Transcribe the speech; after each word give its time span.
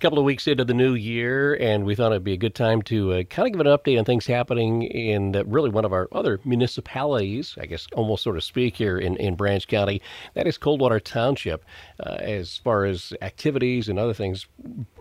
couple 0.00 0.18
of 0.18 0.24
weeks 0.24 0.48
into 0.48 0.64
the 0.64 0.72
new 0.72 0.94
year, 0.94 1.54
and 1.54 1.84
we 1.84 1.94
thought 1.94 2.10
it'd 2.10 2.24
be 2.24 2.32
a 2.32 2.38
good 2.38 2.54
time 2.54 2.80
to 2.82 3.12
uh, 3.12 3.22
kind 3.24 3.46
of 3.46 3.52
give 3.52 3.60
an 3.60 3.66
update 3.66 3.98
on 3.98 4.04
things 4.06 4.26
happening 4.26 4.82
in 4.82 5.36
uh, 5.36 5.44
really 5.44 5.68
one 5.68 5.84
of 5.84 5.92
our 5.92 6.08
other 6.12 6.40
municipalities, 6.44 7.54
I 7.60 7.66
guess, 7.66 7.86
almost 7.94 8.22
sort 8.22 8.36
of 8.36 8.42
speak, 8.42 8.76
here 8.76 8.98
in, 8.98 9.16
in 9.16 9.34
Branch 9.34 9.66
County. 9.68 10.00
That 10.34 10.46
is 10.46 10.56
Coldwater 10.56 11.00
Township. 11.00 11.64
Uh, 12.00 12.16
as 12.20 12.56
far 12.56 12.86
as 12.86 13.12
activities 13.20 13.90
and 13.90 13.98
other 13.98 14.14
things, 14.14 14.46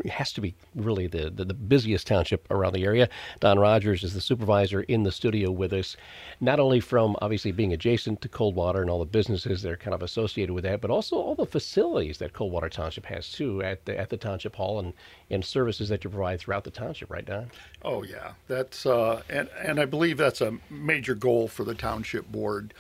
it 0.04 0.12
has 0.12 0.33
to 0.33 0.41
be 0.41 0.54
really 0.75 1.08
the, 1.08 1.29
the, 1.29 1.46
the 1.46 1.54
busiest 1.54 2.06
township 2.06 2.46
around 2.52 2.74
the 2.74 2.84
area. 2.84 3.08
Don 3.40 3.58
Rogers 3.58 4.04
is 4.04 4.13
the 4.13 4.22
supervisor 4.22 4.81
in 4.81 5.04
the 5.04 5.12
studio 5.13 5.50
with 5.50 5.72
us, 5.72 5.96
not 6.42 6.60
only 6.60 6.81
from 6.81 7.16
obviously 7.22 7.54
being 7.54 7.72
adjacent 7.72 8.22
to 8.22 8.28
Coldwater 8.28 8.81
and 8.81 8.90
all 8.90 9.00
the 9.00 9.06
businesses 9.06 9.62
that 9.62 9.72
are 9.72 9.78
kind 9.78 9.96
of 9.96 10.04
associated 10.04 10.54
with 10.54 10.66
that, 10.66 10.81
but 10.81 10.92
also 10.92 11.16
all 11.16 11.36
the 11.36 11.46
facilities 11.46 12.18
that 12.18 12.34
Coldwater 12.34 12.70
Township 12.70 13.06
has 13.06 13.31
too 13.31 13.63
at 13.63 13.86
the, 13.86 13.97
at 13.97 14.10
the 14.10 14.18
Township 14.18 14.58
Hall 14.58 14.79
and, 14.79 14.88
and 15.29 15.44
services 15.44 15.90
that 15.90 16.03
you 16.03 16.09
provide 16.09 16.40
throughout 16.40 16.63
the 16.63 16.71
township, 16.71 17.09
right, 17.09 17.25
Don? 17.25 17.52
Oh 17.84 18.03
yeah, 18.03 18.34
that's 18.48 18.85
uh, 18.85 19.21
and 19.29 19.49
and 19.62 19.79
I 19.79 19.85
believe 19.85 20.17
that's 20.17 20.41
a 20.41 20.57
major 20.70 21.15
goal 21.15 21.48
for 21.48 21.63
the 21.63 21.75
township 21.75 22.31
board, 22.31 22.73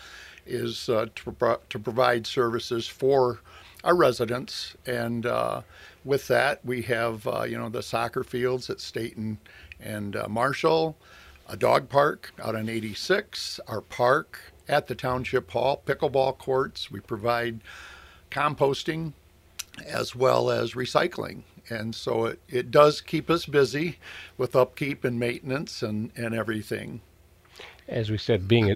is 0.45 0.89
uh, 0.89 1.07
to 1.15 1.31
pro- 1.31 1.59
to 1.69 1.79
provide 1.79 2.25
services 2.27 2.87
for 2.87 3.39
our 3.83 3.95
residents, 3.95 4.75
and 4.85 5.25
uh, 5.25 5.61
with 6.03 6.27
that 6.27 6.63
we 6.65 6.81
have 6.83 7.27
uh, 7.27 7.43
you 7.43 7.57
know 7.57 7.69
the 7.69 7.83
soccer 7.83 8.23
fields 8.23 8.69
at 8.69 8.79
State 8.79 9.15
and, 9.17 9.37
and 9.79 10.15
uh, 10.15 10.27
Marshall, 10.27 10.97
a 11.47 11.55
dog 11.55 11.89
park 11.89 12.33
out 12.43 12.55
on 12.55 12.69
86, 12.69 13.59
our 13.67 13.81
park 13.81 14.51
at 14.67 14.87
the 14.87 14.95
township 14.95 15.49
hall, 15.51 15.81
pickleball 15.85 16.37
courts. 16.37 16.91
We 16.91 16.99
provide 16.99 17.61
composting 18.29 19.13
as 19.85 20.15
well 20.15 20.49
as 20.49 20.73
recycling. 20.73 21.41
And 21.69 21.93
so 21.93 22.25
it, 22.25 22.39
it 22.49 22.71
does 22.71 23.01
keep 23.01 23.29
us 23.29 23.45
busy 23.45 23.97
with 24.37 24.55
upkeep 24.55 25.03
and 25.03 25.19
maintenance 25.19 25.83
and, 25.83 26.11
and 26.15 26.33
everything. 26.33 27.01
As 27.89 28.11
we 28.11 28.19
said, 28.19 28.47
being 28.47 28.75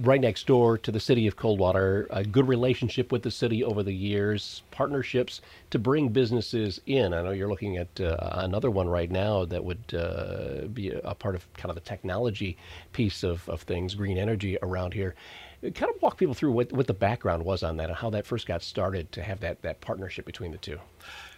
right 0.00 0.20
next 0.20 0.46
door 0.46 0.76
to 0.76 0.92
the 0.92 1.00
city 1.00 1.26
of 1.26 1.36
Coldwater, 1.36 2.06
a 2.10 2.22
good 2.22 2.46
relationship 2.46 3.10
with 3.10 3.22
the 3.22 3.30
city 3.30 3.64
over 3.64 3.82
the 3.82 3.94
years, 3.94 4.62
partnerships 4.70 5.40
to 5.70 5.78
bring 5.78 6.10
businesses 6.10 6.78
in. 6.84 7.14
I 7.14 7.22
know 7.22 7.30
you're 7.30 7.48
looking 7.48 7.78
at 7.78 7.98
uh, 7.98 8.16
another 8.20 8.70
one 8.70 8.90
right 8.90 9.10
now 9.10 9.46
that 9.46 9.64
would 9.64 9.94
uh, 9.94 10.66
be 10.66 10.90
a, 10.90 10.98
a, 10.98 11.14
part 11.14 11.34
of 11.34 11.50
kind 11.54 11.70
of 11.70 11.76
the 11.76 11.80
technology 11.80 12.58
piece 12.92 13.22
of, 13.22 13.48
of 13.48 13.62
things, 13.62 13.94
green 13.94 14.18
energy 14.18 14.58
around 14.62 14.92
here. 14.92 15.14
Kind 15.62 15.90
of 15.94 16.02
walk 16.02 16.18
people 16.18 16.34
through 16.34 16.52
what, 16.52 16.70
what 16.72 16.86
the 16.86 16.92
background 16.94 17.46
was 17.46 17.62
on 17.62 17.78
that 17.78 17.88
and 17.88 17.96
how 17.96 18.10
that 18.10 18.26
first 18.26 18.46
got 18.46 18.62
started 18.62 19.10
to 19.12 19.22
have 19.22 19.40
that, 19.40 19.62
that 19.62 19.80
partnership 19.80 20.26
between 20.26 20.52
the 20.52 20.58
two. 20.58 20.78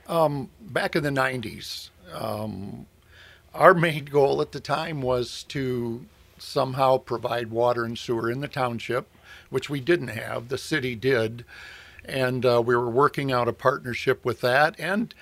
Um, 0.06 0.50
back 0.60 0.96
in 0.96 1.02
the 1.02 1.10
90s, 1.10 1.90
um, 2.12 2.86
our 3.54 3.74
main 3.74 4.04
goal 4.04 4.40
at 4.42 4.52
the 4.52 4.60
time 4.60 5.00
was 5.00 5.44
to 5.44 6.04
somehow 6.38 6.98
provide 6.98 7.50
water 7.50 7.84
and 7.84 7.98
sewer 7.98 8.30
in 8.30 8.40
the 8.40 8.48
township, 8.48 9.08
which 9.50 9.70
we 9.70 9.80
didn't 9.80 10.08
have. 10.08 10.48
The 10.48 10.58
city 10.58 10.94
did. 10.94 11.44
And 12.04 12.44
uh, 12.44 12.62
we 12.64 12.76
were 12.76 12.90
working 12.90 13.32
out 13.32 13.48
a 13.48 13.52
partnership 13.52 14.24
with 14.24 14.42
that 14.42 14.78
and 14.78 15.14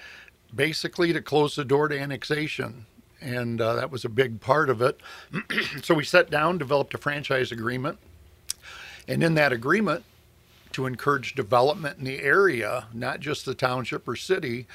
basically 0.55 1.13
to 1.13 1.23
close 1.23 1.55
the 1.55 1.65
door 1.65 1.89
to 1.89 1.99
annexation. 1.99 2.87
And 3.21 3.61
uh, 3.61 3.75
that 3.75 3.93
was 3.93 4.05
a 4.05 4.09
big 4.09 4.41
part 4.41 4.69
of 4.69 4.83
it. 4.83 5.01
so 5.83 5.95
we 5.95 6.05
sat 6.05 6.29
down, 6.29 6.59
developed 6.59 6.95
a 6.95 6.99
franchise 6.99 7.53
agreement 7.53 7.99
and 9.09 9.23
in 9.23 9.35
that 9.35 9.53
agreement, 9.53 10.05
to 10.75 10.87
encourage 10.87 11.35
development 11.35 11.99
in 11.99 12.05
the 12.05 12.21
area, 12.21 12.87
not 12.93 13.21
just 13.21 13.45
the 13.45 13.55
township 13.55 14.07
or 14.07 14.17
city, 14.17 14.67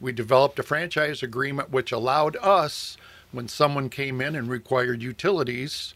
we 0.00 0.12
developed 0.12 0.58
a 0.58 0.62
franchise 0.62 1.22
agreement 1.22 1.70
which 1.70 1.92
allowed 1.92 2.36
us, 2.36 2.96
when 3.32 3.48
someone 3.48 3.90
came 3.90 4.20
in 4.20 4.36
and 4.36 4.48
required 4.48 5.02
utilities, 5.02 5.94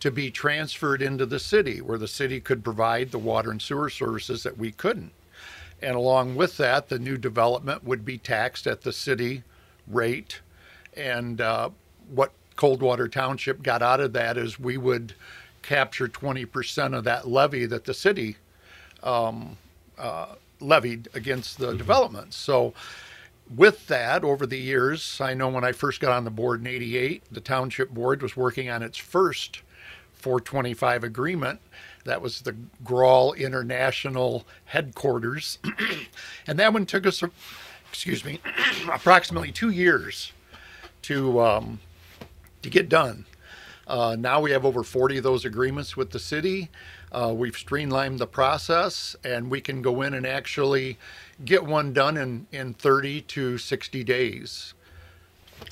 to 0.00 0.10
be 0.10 0.30
transferred 0.30 1.02
into 1.02 1.26
the 1.26 1.38
city 1.38 1.80
where 1.80 1.98
the 1.98 2.08
city 2.08 2.40
could 2.40 2.64
provide 2.64 3.10
the 3.10 3.18
water 3.18 3.50
and 3.50 3.60
sewer 3.60 3.90
services 3.90 4.42
that 4.42 4.56
we 4.56 4.72
couldn't. 4.72 5.12
And 5.82 5.94
along 5.94 6.36
with 6.36 6.56
that, 6.56 6.88
the 6.88 6.98
new 6.98 7.16
development 7.16 7.84
would 7.84 8.04
be 8.04 8.18
taxed 8.18 8.66
at 8.66 8.82
the 8.82 8.92
city 8.92 9.42
rate. 9.86 10.40
And 10.96 11.40
uh, 11.40 11.70
what 12.08 12.32
Coldwater 12.56 13.08
Township 13.08 13.62
got 13.62 13.82
out 13.82 14.00
of 14.00 14.12
that 14.14 14.36
is 14.36 14.58
we 14.58 14.76
would 14.76 15.14
capture 15.62 16.08
20% 16.08 16.96
of 16.96 17.04
that 17.04 17.28
levy 17.28 17.66
that 17.66 17.84
the 17.84 17.94
city 17.94 18.36
um, 19.02 19.56
uh, 19.98 20.34
levied 20.60 21.08
against 21.14 21.58
the 21.58 21.68
mm-hmm. 21.68 21.78
developments. 21.78 22.36
So, 22.36 22.74
with 23.54 23.88
that, 23.88 24.22
over 24.22 24.46
the 24.46 24.58
years, 24.58 25.20
I 25.20 25.34
know 25.34 25.48
when 25.48 25.64
I 25.64 25.72
first 25.72 26.00
got 26.00 26.12
on 26.12 26.24
the 26.24 26.30
board 26.30 26.60
in 26.60 26.68
88, 26.68 27.24
the 27.32 27.40
township 27.40 27.90
board 27.90 28.22
was 28.22 28.36
working 28.36 28.70
on 28.70 28.82
its 28.82 28.96
first 28.96 29.62
425 30.12 31.02
agreement. 31.02 31.60
That 32.04 32.22
was 32.22 32.42
the 32.42 32.54
Grawl 32.84 33.36
International 33.36 34.46
headquarters. 34.66 35.58
and 36.46 36.58
that 36.58 36.72
one 36.72 36.86
took 36.86 37.06
us, 37.06 37.22
excuse 37.88 38.24
me, 38.24 38.40
approximately 38.92 39.50
two 39.50 39.70
years 39.70 40.32
to, 41.02 41.40
um, 41.40 41.80
to 42.62 42.70
get 42.70 42.88
done. 42.88 43.24
Uh, 43.90 44.14
now 44.16 44.40
we 44.40 44.52
have 44.52 44.64
over 44.64 44.84
40 44.84 45.18
of 45.18 45.24
those 45.24 45.44
agreements 45.44 45.96
with 45.96 46.10
the 46.10 46.18
city. 46.20 46.70
Uh, 47.10 47.34
we've 47.34 47.56
streamlined 47.56 48.20
the 48.20 48.26
process 48.26 49.16
and 49.24 49.50
we 49.50 49.60
can 49.60 49.82
go 49.82 50.02
in 50.02 50.14
and 50.14 50.24
actually 50.24 50.96
get 51.44 51.64
one 51.64 51.92
done 51.92 52.16
in, 52.16 52.46
in 52.52 52.72
30 52.72 53.22
to 53.22 53.58
60 53.58 54.04
days. 54.04 54.74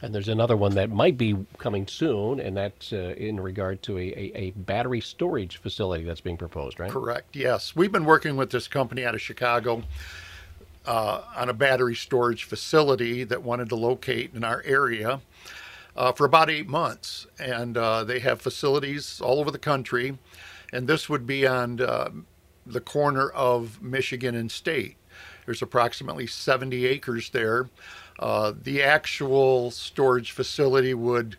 And 0.02 0.12
there's 0.12 0.28
another 0.28 0.56
one 0.56 0.74
that 0.74 0.90
might 0.90 1.16
be 1.16 1.36
coming 1.58 1.86
soon, 1.86 2.40
and 2.40 2.56
that's 2.56 2.92
uh, 2.92 3.14
in 3.16 3.40
regard 3.40 3.82
to 3.84 3.96
a, 3.96 4.02
a, 4.02 4.32
a, 4.34 4.50
battery 4.50 5.00
storage 5.00 5.56
facility 5.56 6.04
that's 6.04 6.20
being 6.20 6.36
proposed, 6.36 6.78
right? 6.78 6.90
Correct, 6.90 7.34
yes. 7.34 7.74
We've 7.74 7.90
been 7.90 8.04
working 8.04 8.36
with 8.36 8.50
this 8.50 8.68
company 8.68 9.06
out 9.06 9.14
of 9.14 9.22
Chicago 9.22 9.84
uh, 10.84 11.22
on 11.34 11.48
a 11.48 11.54
battery 11.54 11.94
storage 11.94 12.44
facility 12.44 13.24
that 13.24 13.42
wanted 13.42 13.70
to 13.70 13.76
locate 13.76 14.34
in 14.34 14.44
our 14.44 14.62
area 14.66 15.20
uh, 15.98 16.12
for 16.12 16.24
about 16.24 16.48
eight 16.48 16.68
months. 16.68 17.26
And 17.38 17.76
uh, 17.76 18.04
they 18.04 18.20
have 18.20 18.40
facilities 18.40 19.20
all 19.20 19.40
over 19.40 19.50
the 19.50 19.58
country. 19.58 20.16
And 20.72 20.86
this 20.86 21.08
would 21.08 21.26
be 21.26 21.46
on 21.46 21.80
uh, 21.80 22.10
the 22.64 22.80
corner 22.80 23.28
of 23.30 23.82
Michigan 23.82 24.34
and 24.36 24.50
State. 24.50 24.96
There's 25.44 25.60
approximately 25.60 26.26
70 26.26 26.86
acres 26.86 27.30
there. 27.30 27.68
Uh, 28.18 28.52
the 28.62 28.82
actual 28.82 29.70
storage 29.72 30.30
facility 30.30 30.94
would 30.94 31.36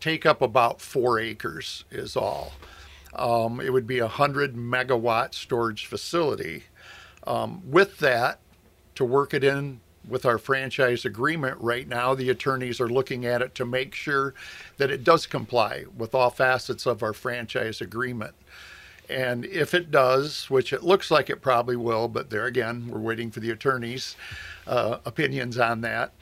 take 0.00 0.26
up 0.26 0.42
about 0.42 0.80
four 0.80 1.20
acres, 1.20 1.84
is 1.90 2.16
all. 2.16 2.52
Um, 3.14 3.60
it 3.60 3.72
would 3.72 3.86
be 3.86 3.98
a 3.98 4.04
100 4.06 4.54
megawatt 4.56 5.34
storage 5.34 5.86
facility. 5.86 6.64
Um, 7.26 7.62
with 7.64 7.98
that, 7.98 8.40
to 8.94 9.04
work 9.04 9.34
it 9.34 9.44
in 9.44 9.80
with 10.08 10.24
our 10.24 10.38
franchise 10.38 11.04
agreement 11.04 11.58
right 11.60 11.86
now, 11.86 12.14
the 12.14 12.30
attorneys 12.30 12.80
are 12.80 12.88
looking 12.88 13.26
at 13.26 13.42
it 13.42 13.54
to 13.56 13.64
make 13.64 13.94
sure 13.94 14.34
that 14.76 14.90
it 14.90 15.04
does 15.04 15.26
comply 15.26 15.84
with 15.96 16.14
all 16.14 16.30
facets 16.30 16.86
of 16.86 17.02
our 17.02 17.12
franchise 17.12 17.80
agreement. 17.80 18.34
And 19.08 19.44
if 19.46 19.72
it 19.72 19.90
does, 19.90 20.50
which 20.50 20.72
it 20.72 20.82
looks 20.82 21.10
like 21.10 21.30
it 21.30 21.40
probably 21.40 21.76
will, 21.76 22.08
but 22.08 22.30
there 22.30 22.46
again, 22.46 22.88
we're 22.88 22.98
waiting 22.98 23.30
for 23.30 23.40
the 23.40 23.50
attorneys' 23.50 24.16
uh, 24.66 24.98
opinions 25.04 25.58
on 25.58 25.80
that. 25.82 26.12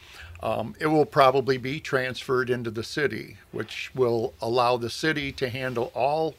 Um, 0.42 0.74
it 0.78 0.86
will 0.86 1.06
probably 1.06 1.56
be 1.56 1.80
transferred 1.80 2.50
into 2.50 2.70
the 2.70 2.84
city, 2.84 3.38
which 3.52 3.90
will 3.94 4.34
allow 4.40 4.76
the 4.76 4.90
city 4.90 5.32
to 5.32 5.48
handle 5.48 5.90
all 5.94 6.34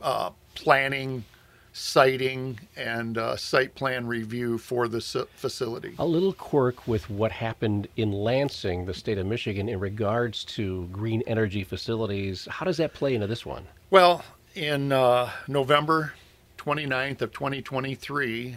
uh, 0.00 0.30
planning, 0.54 1.24
siting 1.72 2.58
and 2.76 3.16
uh, 3.16 3.36
site 3.36 3.74
plan 3.74 4.06
review 4.06 4.58
for 4.58 4.88
the 4.88 5.00
facility. 5.34 5.94
A 5.98 6.06
little 6.06 6.32
quirk 6.32 6.86
with 6.86 7.08
what 7.08 7.32
happened 7.32 7.88
in 7.96 8.12
Lansing, 8.12 8.86
the 8.86 8.94
state 8.94 9.18
of 9.18 9.26
Michigan, 9.26 9.68
in 9.68 9.78
regards 9.78 10.44
to 10.44 10.88
green 10.92 11.22
energy 11.26 11.64
facilities. 11.64 12.46
How 12.50 12.66
does 12.66 12.76
that 12.78 12.92
play 12.92 13.14
into 13.14 13.26
this 13.26 13.46
one? 13.46 13.66
Well, 13.90 14.24
in 14.54 14.92
uh, 14.92 15.30
November 15.46 16.12
29th 16.58 17.22
of 17.22 17.32
2023, 17.32 18.56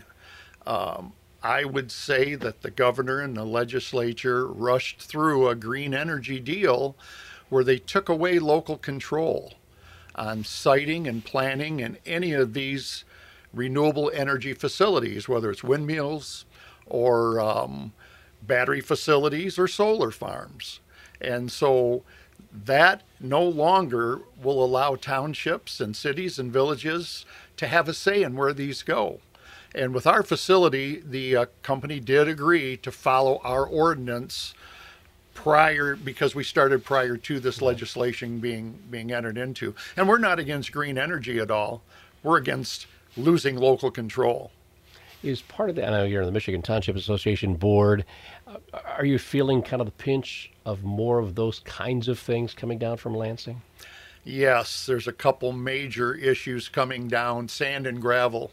um, 0.66 1.14
I 1.42 1.66
would 1.66 1.92
say 1.92 2.36
that 2.36 2.62
the 2.62 2.72
governor 2.72 3.20
and 3.20 3.36
the 3.36 3.46
legislature 3.46 4.48
rushed 4.48 5.02
through 5.02 5.50
a 5.50 5.56
green 5.56 5.94
energy 5.94 6.40
deal 6.40 6.96
where 7.50 7.64
they 7.64 7.78
took 7.78 8.10
away 8.10 8.40
local 8.40 8.78
control 8.78 9.54
on 10.16 10.44
siting 10.44 11.08
and 11.08 11.24
planning 11.24 11.82
and 11.82 11.98
any 12.06 12.34
of 12.34 12.54
these 12.54 13.04
renewable 13.54 14.12
energy 14.14 14.54
facilities, 14.54 15.28
whether 15.28 15.52
it's 15.52 15.64
windmills 15.64 16.46
or 16.86 17.40
um, 17.40 17.94
battery 18.42 18.82
facilities 18.82 19.58
or 19.58 19.68
solar 19.68 20.12
farms. 20.12 20.80
And 21.22 21.52
so 21.52 22.04
that 22.66 23.02
no 23.20 23.44
longer 23.44 24.22
will 24.42 24.64
allow 24.64 24.96
townships 24.96 25.80
and 25.80 25.96
cities 25.96 26.38
and 26.38 26.52
villages 26.52 27.26
to 27.58 27.68
have 27.68 27.88
a 27.88 27.94
say 27.94 28.24
in 28.24 28.36
where 28.36 28.54
these 28.54 28.84
go. 28.84 29.20
And 29.74 29.94
with 29.94 30.06
our 30.06 30.22
facility, 30.22 31.02
the 31.04 31.36
uh, 31.36 31.46
company 31.64 32.00
did 32.00 32.28
agree 32.28 32.78
to 32.78 32.92
follow 32.92 33.40
our 33.44 33.66
ordinance 33.66 34.54
prior 35.34 35.96
because 35.96 36.36
we 36.36 36.44
started 36.44 36.84
prior 36.84 37.18
to 37.18 37.40
this 37.40 37.62
legislation 37.62 38.40
being 38.40 38.80
being 38.90 39.12
entered 39.12 39.38
into. 39.38 39.76
And 39.98 40.08
we're 40.08 40.18
not 40.18 40.40
against 40.40 40.72
green 40.72 40.98
energy 40.98 41.40
at 41.40 41.52
all. 41.52 41.82
We're 42.22 42.38
against 42.38 42.88
losing 43.18 43.58
local 43.58 43.92
control. 43.92 44.52
Is 45.22 45.42
part 45.42 45.70
of 45.70 45.78
that, 45.78 45.88
I 45.88 45.92
know 45.92 46.04
you're 46.04 46.22
in 46.22 46.26
the 46.26 46.34
Michigan 46.34 46.62
Township 46.62 46.98
Association 46.98 47.56
board. 47.56 48.04
Uh, 48.46 48.58
are 48.98 49.06
you 49.06 49.18
feeling 49.18 49.62
kind 49.62 49.82
of 49.82 49.86
the 49.86 49.94
pinch 49.94 50.52
of 50.66 50.84
more 50.84 51.20
of 51.20 51.36
those 51.36 51.60
kinds 51.60 52.10
of 52.10 52.20
things 52.20 52.54
coming 52.54 52.78
down 52.78 52.98
from 52.98 53.16
Lansing? 53.16 53.62
Yes, 54.26 54.86
there's 54.86 55.08
a 55.08 55.14
couple 55.14 55.54
major 55.54 56.14
issues 56.14 56.68
coming 56.68 57.08
down 57.08 57.48
sand 57.48 57.88
and 57.88 58.02
gravel. 58.02 58.52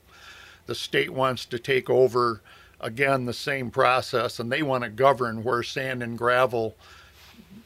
The 0.67 0.75
state 0.77 1.11
wants 1.11 1.45
to 1.47 1.59
take 1.59 1.91
over 1.91 2.41
again 2.81 3.27
the 3.27 3.33
same 3.33 3.71
process 3.71 4.39
and 4.39 4.51
they 4.51 4.63
want 4.63 4.85
to 4.85 4.91
govern 4.91 5.45
where 5.45 5.63
sand 5.63 6.03
and 6.03 6.17
gravel 6.17 6.77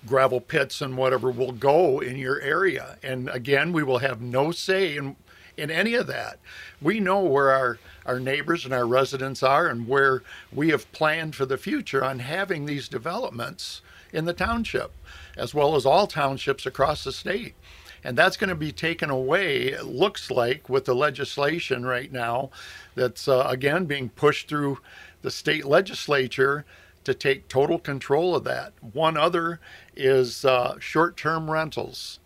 gravel 0.07 0.41
pits 0.41 0.81
and 0.81 0.97
whatever 0.97 1.31
will 1.31 1.53
go 1.53 1.99
in 2.01 2.17
your 2.17 2.41
area. 2.41 2.99
And 3.03 3.29
again 3.31 3.73
we 3.73 3.83
will 3.83 3.99
have 3.99 4.21
no 4.21 4.51
say 4.51 4.97
in 4.97 5.17
in 5.57 5.71
any 5.71 5.95
of 5.95 6.09
that. 6.09 6.39
We 6.83 7.01
know 7.01 7.21
where 7.21 7.51
our 7.51 7.79
our 8.05 8.21
neighbors 8.21 8.65
and 8.65 8.75
our 8.75 8.87
residents 8.87 9.43
are 9.43 9.67
and 9.67 9.89
where 9.89 10.23
we 10.53 10.71
have 10.71 10.91
planned 10.93 11.35
for 11.35 11.47
the 11.47 11.57
future 11.57 12.05
on 12.05 12.19
having 12.19 12.67
these 12.67 12.89
developments 12.89 13.81
in 14.13 14.25
the 14.25 14.33
township 14.33 14.93
as 15.37 15.55
well 15.55 15.75
as 15.75 15.87
all 15.87 16.07
townships 16.07 16.67
across 16.67 17.05
the 17.05 17.13
state 17.13 17.55
and 18.05 18.17
that's 18.17 18.37
going 18.37 18.51
to 18.51 18.55
be 18.55 18.71
taken 18.71 19.09
away, 19.09 19.69
it 19.69 19.87
looks 19.87 20.31
like, 20.31 20.69
with 20.69 20.85
the 20.85 20.95
legislation 20.95 21.87
right 21.87 22.13
now 22.13 22.51
that's, 22.95 23.27
uh, 23.27 23.47
again, 23.49 23.87
being 23.87 24.11
pushed 24.11 24.49
through 24.49 24.79
the 25.23 25.31
state 25.31 25.65
legislature 25.65 26.67
to 27.05 27.15
take 27.15 27.49
total 27.49 27.79
control 27.79 28.37
of 28.37 28.45
that. 28.45 28.73
One 28.93 29.17
other 29.17 29.61
is 29.97 30.45
uh, 30.45 30.79
short 30.79 31.17
term 31.17 31.51
rentals. 31.51 32.19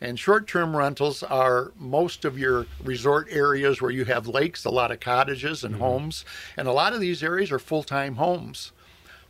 And 0.00 0.18
short 0.18 0.48
term 0.48 0.76
rentals 0.76 1.22
are 1.22 1.72
most 1.78 2.24
of 2.24 2.36
your 2.36 2.66
resort 2.82 3.28
areas 3.30 3.80
where 3.80 3.92
you 3.92 4.04
have 4.06 4.26
lakes, 4.26 4.64
a 4.64 4.70
lot 4.70 4.90
of 4.90 4.98
cottages 4.98 5.62
and 5.62 5.74
mm-hmm. 5.74 5.84
homes. 5.84 6.24
And 6.56 6.66
a 6.66 6.72
lot 6.72 6.92
of 6.92 7.00
these 7.00 7.22
areas 7.22 7.52
are 7.52 7.60
full 7.60 7.84
time 7.84 8.16
homes. 8.16 8.72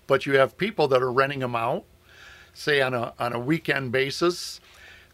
But 0.06 0.24
you 0.24 0.38
have 0.38 0.56
people 0.56 0.88
that 0.88 1.02
are 1.02 1.12
renting 1.12 1.40
them 1.40 1.54
out, 1.54 1.84
say 2.54 2.80
on 2.80 2.94
a, 2.94 3.12
on 3.18 3.34
a 3.34 3.38
weekend 3.38 3.92
basis. 3.92 4.60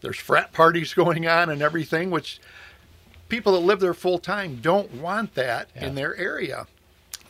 There's 0.01 0.19
frat 0.19 0.53
parties 0.53 0.95
going 1.03 1.27
on 1.27 1.51
and 1.51 1.63
everything, 1.63 2.11
which 2.11 2.41
people 3.29 3.53
that 3.53 3.59
live 3.59 3.81
there 3.81 3.95
full 3.95 4.19
time 4.19 4.59
don't 4.61 4.95
want 4.95 5.35
that 5.35 5.69
yeah. 5.75 5.87
in 5.87 5.95
their 5.95 6.17
area. 6.17 6.67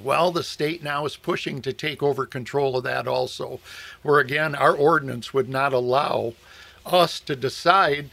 Well, 0.01 0.31
the 0.31 0.45
state 0.45 0.83
now 0.83 1.07
is 1.07 1.17
pushing 1.17 1.61
to 1.63 1.73
take 1.73 2.03
over 2.03 2.25
control 2.25 2.77
of 2.77 2.85
that 2.85 3.09
also, 3.09 3.59
where 4.03 4.21
again, 4.21 4.55
our 4.55 4.75
ordinance 4.75 5.35
would 5.35 5.49
not 5.49 5.73
allow 5.73 6.35
us 6.87 7.19
to 7.21 7.35
decide 7.35 8.11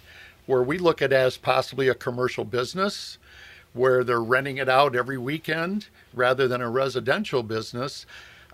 where 0.48 0.63
we 0.63 0.80
look 0.80 1.02
at 1.02 1.13
as 1.13 1.38
possibly 1.38 1.88
a 1.88 1.94
commercial 1.94 2.44
business, 2.44 3.19
where 3.74 4.04
they're 4.04 4.22
renting 4.22 4.57
it 4.57 4.69
out 4.69 4.96
every 4.96 5.18
weekend 5.18 5.88
rather 6.13 6.48
than 6.48 6.62
a 6.62 6.69
residential 6.69 7.44
business, 7.44 8.06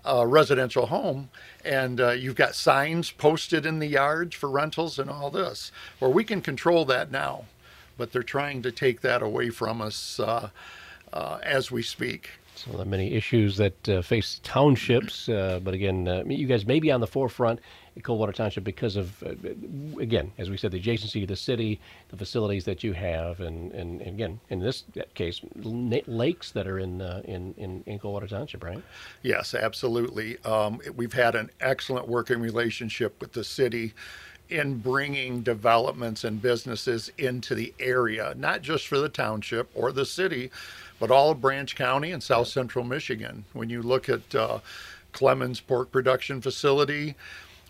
a 0.04 0.26
residential 0.26 0.86
home. 0.86 1.30
And 1.64 2.00
uh, 2.00 2.10
you've 2.10 2.36
got 2.36 2.54
signs 2.54 3.10
posted 3.10 3.66
in 3.66 3.78
the 3.78 3.86
yards 3.86 4.34
for 4.34 4.50
rentals 4.50 4.98
and 4.98 5.10
all 5.10 5.30
this, 5.30 5.72
where 5.98 6.10
we 6.10 6.24
can 6.24 6.40
control 6.40 6.84
that 6.86 7.10
now. 7.10 7.44
But 7.96 8.12
they're 8.12 8.22
trying 8.22 8.62
to 8.62 8.72
take 8.72 9.00
that 9.02 9.22
away 9.22 9.50
from 9.50 9.80
us 9.80 10.18
uh, 10.18 10.50
uh, 11.12 11.38
as 11.42 11.70
we 11.70 11.82
speak. 11.82 12.30
Some 12.54 12.74
of 12.74 12.78
the 12.78 12.84
many 12.84 13.14
issues 13.14 13.56
that 13.56 13.88
uh, 13.88 14.02
face 14.02 14.40
townships, 14.42 15.28
uh, 15.28 15.58
but 15.64 15.74
again, 15.74 16.06
uh, 16.06 16.22
you 16.26 16.46
guys 16.46 16.66
may 16.66 16.80
be 16.80 16.92
on 16.92 17.00
the 17.00 17.06
forefront 17.06 17.60
in 17.96 18.02
Coldwater 18.02 18.32
Township 18.32 18.62
because 18.62 18.96
of, 18.96 19.22
uh, 19.22 19.30
again, 19.98 20.32
as 20.38 20.50
we 20.50 20.56
said, 20.56 20.70
the 20.70 20.80
adjacency 20.80 21.22
to 21.22 21.26
the 21.26 21.36
city, 21.36 21.80
the 22.10 22.16
facilities 22.16 22.64
that 22.66 22.84
you 22.84 22.92
have, 22.92 23.40
and, 23.40 23.72
and, 23.72 24.00
and 24.02 24.14
again, 24.14 24.40
in 24.50 24.60
this 24.60 24.84
case, 25.14 25.40
lakes 25.54 26.50
that 26.52 26.66
are 26.66 26.78
in, 26.78 27.00
uh, 27.00 27.22
in, 27.24 27.54
in, 27.56 27.82
in 27.86 27.98
Coldwater 27.98 28.28
Township, 28.28 28.62
right? 28.62 28.82
Yes, 29.22 29.54
absolutely. 29.54 30.38
Um, 30.44 30.80
we've 30.94 31.14
had 31.14 31.34
an 31.34 31.50
excellent 31.60 32.06
working 32.06 32.38
relationship 32.38 33.20
with 33.20 33.32
the 33.32 33.44
city 33.44 33.94
in 34.52 34.78
bringing 34.78 35.42
developments 35.42 36.24
and 36.24 36.40
businesses 36.40 37.10
into 37.16 37.54
the 37.54 37.72
area, 37.80 38.34
not 38.36 38.60
just 38.60 38.86
for 38.86 38.98
the 38.98 39.08
township 39.08 39.70
or 39.74 39.92
the 39.92 40.04
city, 40.04 40.50
but 40.98 41.10
all 41.10 41.30
of 41.30 41.40
Branch 41.40 41.74
County 41.74 42.12
and 42.12 42.22
South 42.22 42.48
Central 42.48 42.84
Michigan. 42.84 43.44
When 43.52 43.70
you 43.70 43.82
look 43.82 44.08
at 44.08 44.34
uh, 44.34 44.60
Clemens 45.12 45.60
Pork 45.60 45.90
Production 45.92 46.40
Facility, 46.40 47.14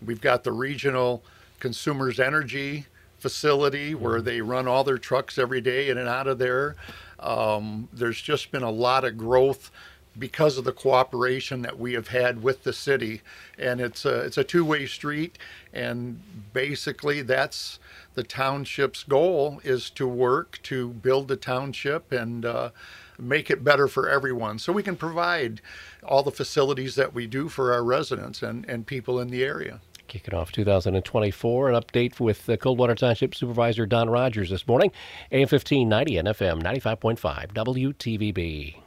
we've 0.05 0.21
got 0.21 0.43
the 0.43 0.51
regional 0.51 1.23
Consumers 1.59 2.19
Energy 2.19 2.87
facility 3.17 3.95
where 3.95 4.17
mm-hmm. 4.17 4.25
they 4.25 4.41
run 4.41 4.67
all 4.67 4.83
their 4.83 4.97
trucks 4.97 5.37
every 5.37 5.61
day 5.61 5.89
in 5.89 5.97
and 5.97 6.09
out 6.09 6.27
of 6.27 6.37
there. 6.37 6.75
Um, 7.19 7.87
there's 7.93 8.21
just 8.21 8.51
been 8.51 8.63
a 8.63 8.71
lot 8.71 9.05
of 9.05 9.17
growth 9.17 9.71
because 10.19 10.57
of 10.57 10.63
the 10.63 10.71
cooperation 10.71 11.61
that 11.63 11.79
we 11.79 11.93
have 11.93 12.09
had 12.09 12.43
with 12.43 12.63
the 12.63 12.73
city, 12.73 13.21
and 13.57 13.81
it's 13.81 14.05
a 14.05 14.19
it's 14.19 14.37
a 14.37 14.43
two-way 14.43 14.85
street. 14.85 15.37
And 15.73 16.21
basically, 16.53 17.21
that's 17.21 17.79
the 18.13 18.23
township's 18.23 19.03
goal 19.03 19.59
is 19.63 19.89
to 19.91 20.07
work 20.07 20.59
to 20.63 20.89
build 20.89 21.27
the 21.27 21.35
township 21.35 22.11
and 22.11 22.45
uh, 22.45 22.69
make 23.17 23.49
it 23.49 23.63
better 23.63 23.87
for 23.87 24.09
everyone 24.09 24.59
so 24.59 24.73
we 24.73 24.83
can 24.83 24.95
provide 24.95 25.61
all 26.03 26.23
the 26.23 26.31
facilities 26.31 26.95
that 26.95 27.13
we 27.13 27.27
do 27.27 27.49
for 27.49 27.73
our 27.73 27.83
residents 27.83 28.41
and, 28.41 28.65
and 28.67 28.85
people 28.85 29.19
in 29.19 29.29
the 29.29 29.43
area. 29.43 29.79
Kicking 30.07 30.33
off 30.33 30.51
2024, 30.51 31.69
an 31.69 31.81
update 31.81 32.19
with 32.19 32.45
the 32.45 32.57
Coldwater 32.57 32.93
Township 32.93 33.33
Supervisor 33.33 33.85
Don 33.85 34.09
Rogers 34.09 34.49
this 34.49 34.67
morning, 34.67 34.91
AM 35.31 35.41
1590 35.41 36.17
and 36.17 36.27
FM 36.27 36.61
95.5 36.61 37.53
WTVB. 37.53 38.83